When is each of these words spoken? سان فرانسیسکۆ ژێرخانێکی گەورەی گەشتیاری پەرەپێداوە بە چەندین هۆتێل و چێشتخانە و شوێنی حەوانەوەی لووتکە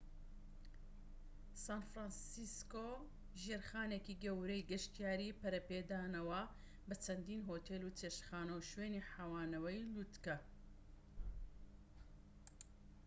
سان 1.63 1.81
فرانسیسکۆ 1.89 2.89
ژێرخانێکی 3.41 4.19
گەورەی 4.23 4.67
گەشتیاری 4.71 5.37
پەرەپێداوە 5.39 6.41
بە 6.87 6.95
چەندین 7.03 7.41
هۆتێل 7.49 7.83
و 7.85 7.95
چێشتخانە 7.99 8.53
و 8.55 8.65
شوێنی 8.69 9.07
حەوانەوەی 9.11 9.85
لووتکە 9.91 10.37